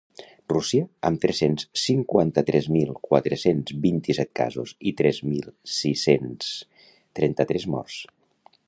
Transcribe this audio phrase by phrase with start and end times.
[0.51, 6.53] Rússia, amb tres-cents cinquanta-tres mil quatre-cents vint-i-set casos i tres mil sis-cents
[7.23, 8.03] trenta-tres morts.